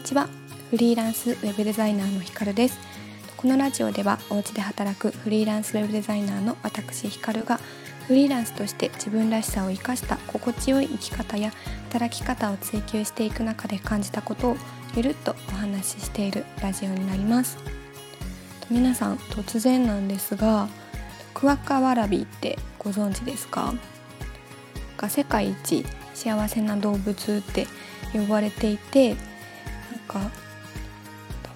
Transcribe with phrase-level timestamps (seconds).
[0.00, 0.30] にちは。
[0.70, 2.78] フリーランスウェブデザイナーのひかるです。
[3.36, 7.60] このラジオではお家で働くフリーランスウェブデザイナーの私ひかるが
[8.06, 11.52] フリーランスとして自分らしさを生かした心地よい生き方や
[11.90, 14.56] 働き方を追求していく中で感じたことを
[14.96, 17.58] ゆるっとお話ししているラジオになります。
[18.70, 20.70] 皆さん突然なんですが
[21.34, 23.74] クワカワラビってご存知ですか？
[24.96, 27.66] が世界一幸せな動物って
[28.14, 29.14] 呼ばれていて
[30.10, 30.30] か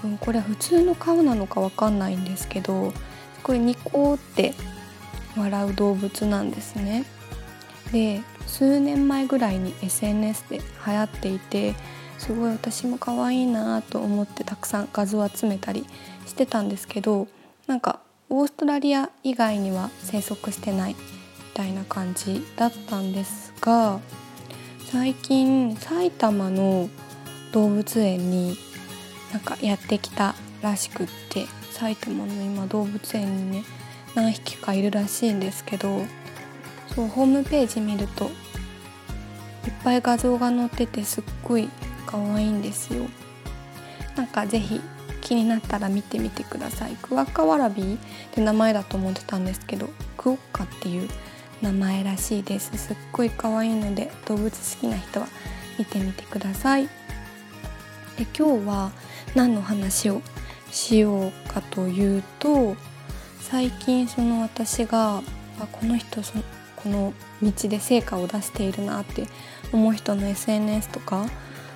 [0.00, 2.96] 多分これ普通の顔なのかわかんないんですけどす
[3.42, 4.54] ごいニコって
[5.36, 7.04] 笑う動物なんですね。
[7.92, 11.74] で数年前ぐらいに SNS で流行っていて
[12.18, 15.86] すごい私も可愛いなと思ってたくさん画像集めたり
[16.26, 17.28] してたんですけど
[17.66, 20.98] なんかオーストラリア以外には生息してないみ
[21.54, 24.00] たいな感じだったんですが
[24.90, 26.88] 最近埼玉の
[27.52, 28.56] 動物園に
[29.32, 33.64] なんかやってきたらしくって埼玉の今動物園にね
[34.14, 36.02] 何匹かいるらしいんですけど
[36.94, 38.30] そうホームページ見るといっ
[39.84, 41.68] ぱい画像が載っててすっごい
[42.06, 43.04] 可愛いんですよ。
[44.16, 44.80] なんか是非
[45.20, 46.96] 気になったら見てみてください。
[47.02, 47.98] クワッカワラビーっ
[48.32, 51.08] て名前だと思ってたんですけどクオッカっていう
[51.60, 52.76] 名前らしいです。
[52.76, 55.28] すっごい可愛いので動物好きな人は
[55.78, 56.97] 見てみてください。
[58.18, 58.90] で今日は
[59.36, 60.22] 何の話を
[60.72, 62.74] しようかというと
[63.40, 65.22] 最近その私が
[65.60, 66.34] あこの人そ
[66.74, 69.26] この道で成果を出しているなって
[69.72, 71.26] 思う人の SNS とか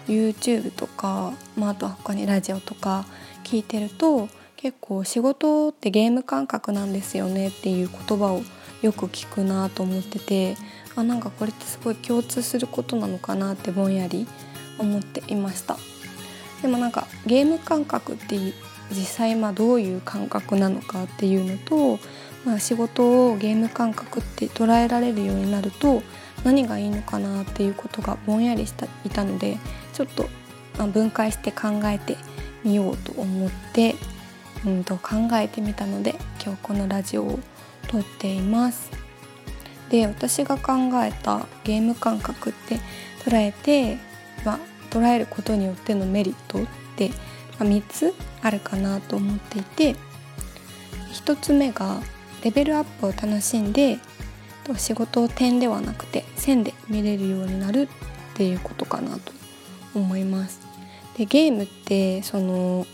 [0.09, 3.07] YouTube とか、まあ、あとは他にラジオとか
[3.45, 8.43] 聞いてると結構仕事ってゲーム感覚なんですよねっていう言葉を
[8.83, 10.57] よく聞くなと思ってて
[10.97, 14.27] あなんかこれってすごい共通することなのかなってぼんやり
[14.79, 15.77] 思っていました。
[16.63, 18.37] でもなんかゲーム感覚って
[18.91, 21.99] 実際まあどういう感覚なのかっていうのと、
[22.45, 26.03] まあ、仕事をゲーム感覚って捉えられるようになると
[26.45, 29.59] 何がいいのかなっていうことがぼんやりしたいたので
[29.93, 30.29] ちょっと
[30.79, 32.17] ま分解して考えて
[32.65, 33.95] みようと思って、
[34.65, 37.39] うんと考えてみたので今日このラジオを
[37.89, 38.91] 撮っています。
[39.91, 40.73] で私が考
[41.05, 42.79] えたゲーム感覚って
[43.25, 43.99] 捉えて、
[44.45, 44.59] まあ、
[44.93, 46.67] 捉えることによってのメリットっ
[46.97, 47.15] て、ま
[47.61, 49.97] あ、3つあるかなと思っていて
[51.25, 52.01] 1つ目が
[52.45, 53.99] レベルアップを楽しんで
[54.77, 57.89] 仕事を点ではなくて線で見れるようになるっ
[58.35, 59.33] ていうことかなと
[59.95, 60.61] 思います。
[61.17, 62.87] でゲームってその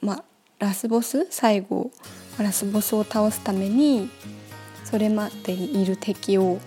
[0.00, 0.24] まあ
[0.58, 1.90] ラスボス最後
[2.38, 4.08] ラスボスを倒すために
[4.84, 6.58] それまでにいる敵を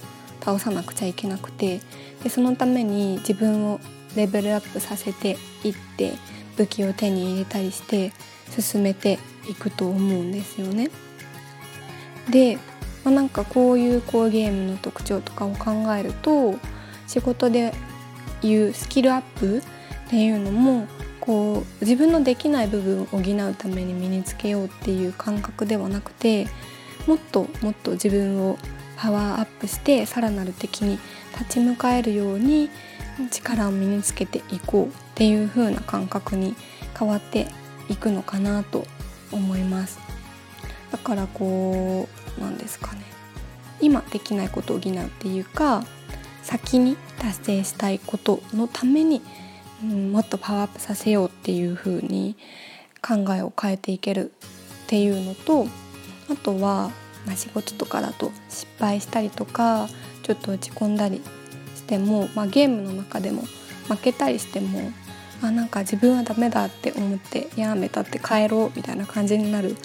[0.42, 1.80] 倒さなくちゃいけなくて
[2.24, 3.80] でそのために自分を
[4.20, 6.14] レベルアップさせていって
[6.58, 8.12] 武器を手に入れたりして
[8.50, 9.20] 進めて
[9.50, 10.90] いくと思うんですよね。
[12.30, 12.58] で、
[13.04, 16.56] まあ、なんかこういうこうゲームの特徴とかを考えると
[17.08, 17.74] 仕事で
[18.44, 19.62] いうスキルアップっ
[20.10, 20.88] ていうのも
[21.20, 26.48] こう自分のできない部分を補うために身につけようっていう感覚ではなくて
[27.08, 28.58] もっともっと自分を
[28.98, 31.00] パワーアップしてさらなる敵に
[31.38, 32.70] 立ち向かえるように
[33.32, 36.56] 力を身につけていこうっていう風な感覚に
[36.98, 37.48] 変わって
[37.90, 38.86] いくのかなと
[39.32, 40.00] 思います。
[40.92, 42.08] だからこ
[42.38, 43.04] うなんですかね。
[43.82, 45.86] 今できないことを補うっていうか
[46.44, 49.22] 先に達成したいことのために
[49.84, 52.36] うん、もっとパワーアップさせようっていう風に
[53.02, 54.32] 考えを変えていける
[54.84, 55.68] っていうのと
[56.32, 56.92] あとは、
[57.26, 59.90] まあ、仕事とかだと失敗したりとか
[60.24, 61.22] ちょっと落ち込んだり
[61.76, 63.44] しても、まあ、ゲームの中でも
[63.88, 64.92] 負けたりしても
[65.42, 69.76] あなんか自分はダメだって思ってやめたって帰ろうみたいな感じになる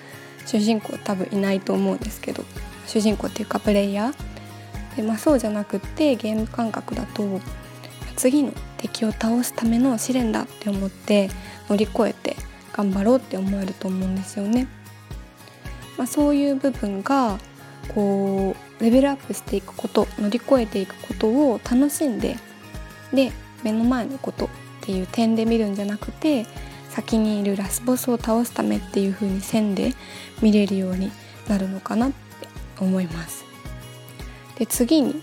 [0.47, 2.45] 主人公多分いないと思うんですけど
[2.87, 7.41] 主人公っていうかプレイヤーで、まあ、そうじゃなくってゲーム感覚だと
[8.17, 11.31] 次の敵を倒すための試練だって思って
[11.69, 12.37] 乗り越えて
[12.73, 14.67] 頑張ろうって思えると思うんですよね。
[15.97, 17.39] まあ、そういう部分が
[17.95, 22.37] こうレベルアップしていくこと乗り越えていくことを楽しんで
[23.13, 23.33] で
[23.63, 24.49] 目の前のことっ
[24.81, 26.47] ていう点で見るんじゃなくて
[26.91, 29.95] 先にいるラスボスを倒すためっていう風に線で
[30.43, 31.11] 見れるように
[31.49, 32.17] なるのかなって
[32.79, 33.45] 思います。
[34.59, 35.23] で次に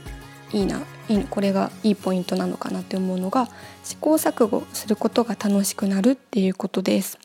[0.51, 3.49] いいないいこれがいいポイントなのかなって思うのが
[3.83, 7.17] 試行錯誤することが楽しくなるっていうことです。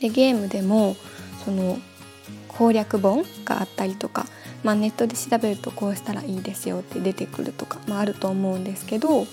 [0.00, 0.96] でゲームでも
[1.44, 1.78] その
[2.60, 4.26] 攻略本があったりとか、
[4.62, 9.24] まあ、ネットで調べるとこうしたらいいですよって出てくるとか、まあ、あると思うんですけど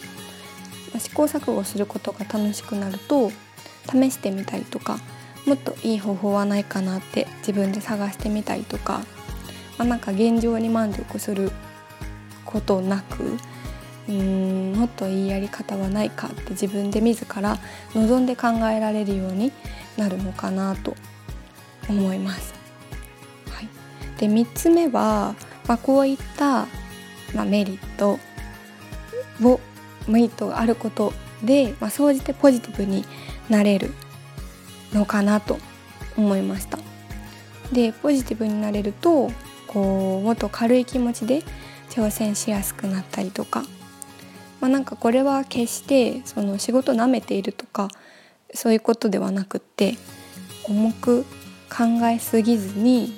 [0.94, 3.30] ま試行錯誤することが楽しくなると
[3.92, 4.98] 試してみたりとか
[5.46, 9.02] もっといい方法はないかなって自分で探してみたりとか、
[9.78, 11.52] まあ、なんか現状に満足する
[12.46, 17.58] ことなくうーんもっといいやり方はないかって自分で自ら
[17.94, 19.52] 望んで考えられるように
[19.98, 20.96] なるのかなと
[21.90, 22.57] 思います。
[24.18, 25.36] で3つ目は、
[25.68, 26.68] まあ、こういった、
[27.36, 28.20] まあ、メリット
[29.44, 29.60] を
[30.08, 33.06] メリットがあることで、まあ、総じてポジティブに
[33.50, 33.94] なれる
[34.94, 35.60] のかなと
[36.18, 36.80] 思いました。
[37.72, 39.30] でポジティブになれると
[39.68, 41.44] こうもっと軽い気持ちで
[41.90, 43.64] 挑戦しやすくなったりとか、
[44.62, 47.90] まあ、なんかこれは決してその仕事なめているとか
[48.54, 49.96] そういうことではなくって
[50.64, 51.26] 重く
[51.70, 53.14] 考えすぎずに、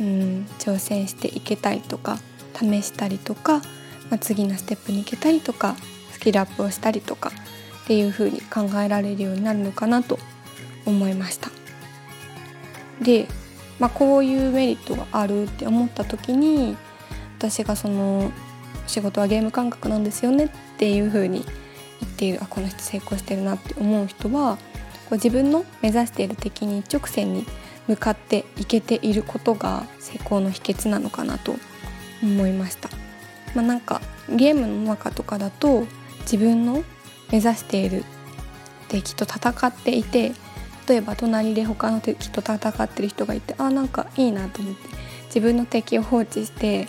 [0.00, 2.18] うん、挑戦していけたりとか
[2.54, 3.62] 試したりとか、ま
[4.12, 5.76] あ、次のステップに行けたりとか
[6.10, 7.32] スキルアップをしたりとか
[7.84, 10.18] っていう風に考えられるようになるのかなと
[10.86, 11.50] 思いました。
[13.00, 13.26] で、
[13.78, 16.76] まあ、こういうメリットがあるって思った時に
[17.38, 18.30] 私がその
[18.86, 21.44] 仕事はゲーム感覚なんですよねっていう風に
[22.00, 27.44] 言っているあこの人成功してるなって思う人はこう自分の目指している敵に一直線に
[27.88, 31.56] 向かっていけていることが成功の秘訣なのかなと
[32.22, 32.88] 思いました。
[33.54, 35.86] まあ、なんかゲームの中とかだと
[36.22, 36.84] 自分の
[37.30, 38.04] 目指している
[38.88, 40.32] 敵と戦っていて
[40.88, 44.80] 例えば隣で他の敵と戦ってる人がいてあなんかいいなと思って
[45.26, 46.88] 自分の敵を放置して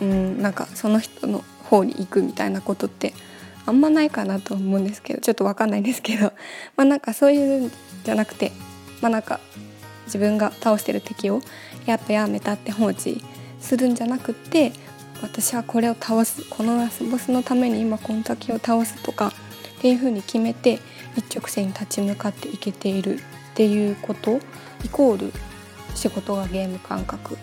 [0.00, 3.12] うんなんかその人の方に行くみたいなことって
[3.66, 6.32] あんまないかなと思うんですけどちょっと分かんないですけど
[6.76, 7.72] まあなんかそういうん
[8.04, 8.52] じゃなくて
[9.00, 9.40] まあなんか
[10.08, 11.40] 自分が倒してる敵を
[11.86, 13.22] やっぱやめたって放置
[13.60, 14.72] するんじゃなくって
[15.22, 20.80] 私はこれを倒すこのラスボスのために今この敵を倒すとかっていうふうに決めて
[21.16, 23.18] 一直線に立ち向かっていけているっ
[23.54, 24.38] ていうこと
[24.84, 25.32] イコール
[25.94, 27.36] 仕事がゲーム感覚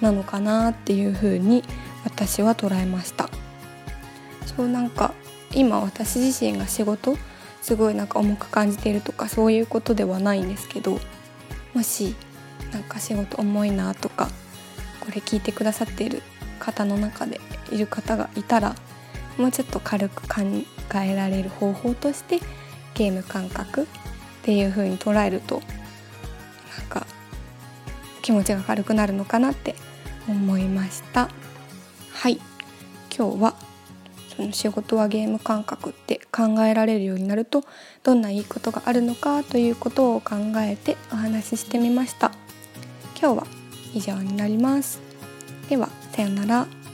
[0.00, 1.62] なのかなっていうふうに
[2.04, 3.28] 私は捉えました。
[4.44, 5.12] そうなんか
[5.52, 7.16] 今私自身が仕事
[7.62, 11.00] すごいなんか重く感じているとかそういうことではないんですけど
[11.76, 12.14] もし
[12.72, 14.30] なんか仕事重いなとか
[15.00, 16.22] これ聞いてくださっている
[16.58, 17.38] 方の中で
[17.70, 18.74] いる方がいたら
[19.36, 20.40] もうちょっと軽く考
[20.98, 22.40] えられる方法として
[22.94, 23.86] ゲーム感覚っ
[24.42, 25.60] ていう風に捉えると
[26.78, 27.06] なんか
[28.22, 29.74] 気持ちが軽くなるのかなって
[30.26, 31.28] 思いました。
[32.12, 32.40] はい。
[33.14, 33.54] 今日は
[34.36, 37.64] その仕事はゲーム感覚って考えられるようになると
[38.02, 42.32] どんないいことがあるのかということを考えてお話ししてみました。
[43.18, 43.46] 今日は
[43.94, 45.00] 以上になります。
[45.68, 46.85] ではさようなら。